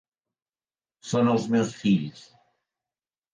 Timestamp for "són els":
1.09-1.45